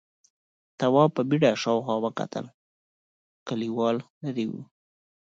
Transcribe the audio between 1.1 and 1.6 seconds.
په بيړه